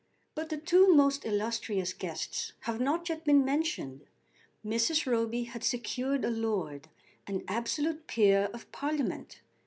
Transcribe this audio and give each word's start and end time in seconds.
But 0.33 0.49
the 0.49 0.57
two 0.57 0.91
most 0.95 1.25
illustrious 1.27 1.93
guests 1.93 2.53
have 2.61 2.81
not 2.81 3.07
yet 3.07 3.23
been 3.23 3.45
mentioned. 3.45 4.07
Mrs. 4.65 5.05
Roby 5.05 5.43
had 5.43 5.63
secured 5.63 6.25
a 6.25 6.31
lord, 6.31 6.87
an 7.27 7.43
absolute 7.47 8.07
peer 8.07 8.49
of 8.51 8.71
Parliament! 8.71 9.41